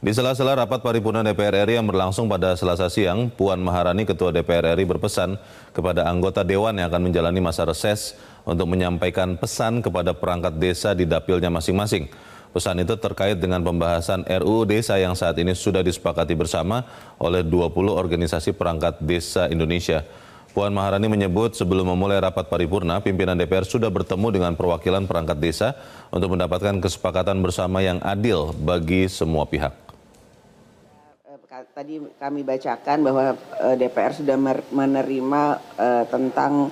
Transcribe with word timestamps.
Di 0.00 0.16
sela-sela 0.16 0.56
rapat 0.56 0.80
paripurna 0.80 1.20
DPR 1.20 1.68
RI 1.68 1.76
yang 1.76 1.84
berlangsung 1.84 2.24
pada 2.24 2.56
Selasa 2.56 2.88
siang, 2.88 3.28
Puan 3.28 3.60
Maharani, 3.60 4.08
Ketua 4.08 4.32
DPR 4.32 4.72
RI 4.72 4.88
berpesan 4.88 5.36
kepada 5.76 6.08
anggota 6.08 6.40
Dewan 6.40 6.72
yang 6.80 6.88
akan 6.88 7.12
menjalani 7.12 7.36
masa 7.44 7.68
reses 7.68 8.16
untuk 8.48 8.64
menyampaikan 8.72 9.36
pesan 9.36 9.84
kepada 9.84 10.16
perangkat 10.16 10.56
desa 10.56 10.96
di 10.96 11.04
dapilnya 11.04 11.52
masing-masing. 11.52 12.08
Pesan 12.48 12.80
itu 12.80 12.96
terkait 12.96 13.36
dengan 13.44 13.60
pembahasan 13.60 14.24
RUU 14.24 14.64
Desa 14.64 14.96
yang 14.96 15.12
saat 15.12 15.36
ini 15.36 15.52
sudah 15.52 15.84
disepakati 15.84 16.32
bersama 16.32 16.80
oleh 17.20 17.44
20 17.44 17.68
organisasi 17.92 18.56
perangkat 18.56 19.04
desa 19.04 19.52
Indonesia. 19.52 20.00
Puan 20.56 20.72
Maharani 20.72 21.12
menyebut 21.12 21.52
sebelum 21.52 21.92
memulai 21.92 22.24
rapat 22.24 22.48
paripurna, 22.48 23.04
pimpinan 23.04 23.36
DPR 23.36 23.68
sudah 23.68 23.92
bertemu 23.92 24.32
dengan 24.32 24.52
perwakilan 24.56 25.04
perangkat 25.04 25.36
desa 25.36 25.76
untuk 26.08 26.32
mendapatkan 26.32 26.80
kesepakatan 26.80 27.44
bersama 27.44 27.84
yang 27.84 28.00
adil 28.00 28.56
bagi 28.56 29.04
semua 29.04 29.44
pihak 29.44 29.89
tadi 31.50 31.98
kami 31.98 32.46
bacakan 32.46 33.02
bahwa 33.02 33.34
uh, 33.58 33.74
DPR 33.74 34.14
sudah 34.14 34.38
menerima 34.70 35.42
uh, 35.82 36.06
tentang 36.06 36.70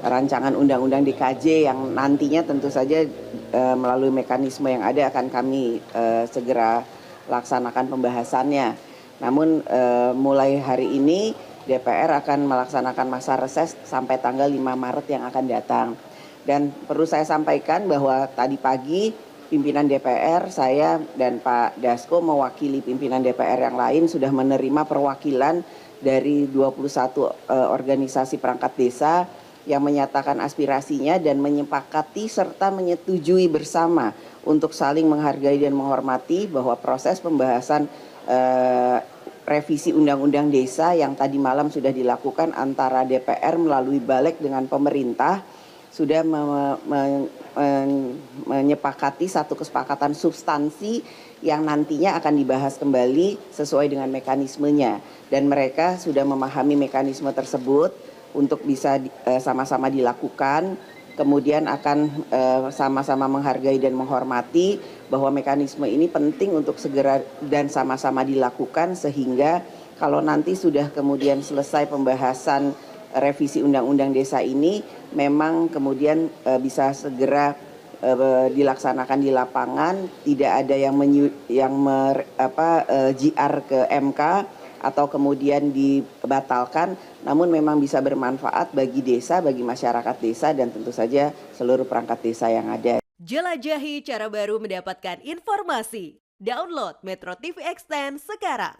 rancangan 0.00 0.56
undang-undang 0.56 1.04
DKJ 1.04 1.68
yang 1.68 1.92
nantinya 1.92 2.40
tentu 2.40 2.72
saja 2.72 3.04
uh, 3.52 3.76
melalui 3.76 4.08
mekanisme 4.08 4.64
yang 4.72 4.80
ada 4.80 5.12
akan 5.12 5.28
kami 5.28 5.76
segera 6.32 6.80
laksanakan 7.28 7.92
pembahasannya. 7.92 8.72
Namun 9.20 9.60
mulai 10.16 10.56
hari 10.56 10.96
ini 10.96 11.36
DPR 11.68 12.16
akan 12.24 12.48
melaksanakan 12.48 13.06
masa 13.12 13.36
reses 13.36 13.76
sampai 13.84 14.16
tanggal 14.24 14.48
5 14.48 14.56
Maret 14.56 15.06
yang 15.12 15.28
akan 15.28 15.44
datang. 15.44 15.88
Dan 16.48 16.72
perlu 16.88 17.04
saya 17.04 17.28
sampaikan 17.28 17.84
bahwa 17.84 18.24
tadi 18.32 18.56
pagi 18.56 19.12
pimpinan 19.48 19.86
DPR, 19.86 20.48
saya 20.48 21.00
dan 21.14 21.40
Pak 21.40 21.78
Dasko 21.80 22.20
mewakili 22.20 22.80
pimpinan 22.80 23.20
DPR 23.20 23.70
yang 23.70 23.76
lain 23.76 24.04
sudah 24.08 24.32
menerima 24.32 24.82
perwakilan 24.88 25.64
dari 26.00 26.48
21 26.50 26.52
uh, 26.52 27.32
eh, 27.48 27.68
organisasi 27.70 28.36
perangkat 28.36 28.72
desa 28.76 29.24
yang 29.64 29.80
menyatakan 29.80 30.44
aspirasinya 30.44 31.16
dan 31.16 31.40
menyepakati 31.40 32.28
serta 32.28 32.68
menyetujui 32.68 33.48
bersama 33.48 34.12
untuk 34.44 34.76
saling 34.76 35.08
menghargai 35.08 35.56
dan 35.56 35.72
menghormati 35.72 36.44
bahwa 36.44 36.76
proses 36.76 37.16
pembahasan 37.16 37.88
uh, 38.28 39.00
revisi 39.44 39.92
undang-undang 39.92 40.48
desa 40.48 40.92
yang 40.92 41.16
tadi 41.16 41.36
malam 41.40 41.68
sudah 41.68 41.92
dilakukan 41.92 42.52
antara 42.56 43.04
DPR 43.04 43.56
melalui 43.56 44.00
balik 44.00 44.40
dengan 44.40 44.68
pemerintah 44.68 45.44
sudah 45.94 46.26
me, 46.26 46.42
me, 46.90 47.00
me, 47.54 47.68
menyepakati 48.50 49.30
satu 49.30 49.54
kesepakatan 49.54 50.10
substansi 50.10 51.06
yang 51.38 51.62
nantinya 51.62 52.18
akan 52.18 52.34
dibahas 52.34 52.74
kembali 52.82 53.38
sesuai 53.54 53.86
dengan 53.94 54.10
mekanismenya. 54.10 54.98
Dan 55.30 55.46
mereka 55.46 55.94
sudah 55.94 56.26
memahami 56.26 56.74
mekanisme 56.74 57.30
tersebut 57.30 57.94
untuk 58.34 58.66
bisa 58.66 58.98
eh, 58.98 59.38
sama-sama 59.38 59.86
uh, 59.86 59.94
dilakukan. 59.94 60.74
Kemudian 61.14 61.70
akan 61.70 62.26
eh, 62.26 62.60
sama-sama 62.74 63.30
menghargai 63.30 63.78
dan 63.78 63.94
menghormati 63.94 64.82
bahwa 65.06 65.30
mekanisme 65.30 65.86
ini 65.86 66.10
penting 66.10 66.58
untuk 66.58 66.74
segera 66.74 67.22
dan 67.38 67.70
sama-sama 67.70 68.26
dilakukan 68.26 68.98
sehingga 68.98 69.62
kalau 69.94 70.18
nanti 70.18 70.58
sudah 70.58 70.90
kemudian 70.90 71.38
selesai 71.38 71.86
pembahasan 71.86 72.74
revisi 73.18 73.62
undang-undang 73.62 74.10
desa 74.10 74.42
ini 74.42 74.82
memang 75.14 75.70
kemudian 75.70 76.28
uh, 76.46 76.58
bisa 76.58 76.90
segera 76.92 77.54
uh, 78.02 78.46
dilaksanakan 78.50 79.18
di 79.22 79.30
lapangan, 79.30 79.94
tidak 80.26 80.66
ada 80.66 80.74
yang 80.74 80.94
menyu, 80.98 81.30
yang 81.46 81.74
mer, 81.74 82.26
apa 82.36 82.86
JR 83.14 83.54
ke 83.64 83.86
MK 83.88 84.20
atau 84.84 85.08
kemudian 85.08 85.72
dibatalkan, 85.72 86.92
namun 87.24 87.48
memang 87.48 87.80
bisa 87.80 88.04
bermanfaat 88.04 88.76
bagi 88.76 89.00
desa, 89.00 89.40
bagi 89.40 89.64
masyarakat 89.64 90.16
desa 90.20 90.52
dan 90.52 90.68
tentu 90.68 90.92
saja 90.92 91.32
seluruh 91.56 91.88
perangkat 91.88 92.20
desa 92.20 92.52
yang 92.52 92.68
ada. 92.68 93.00
Jelajahi 93.16 94.04
cara 94.04 94.28
baru 94.28 94.60
mendapatkan 94.60 95.24
informasi. 95.24 96.20
Download 96.36 97.00
Metro 97.00 97.32
TV 97.40 97.64
Extend 97.64 98.20
sekarang. 98.20 98.76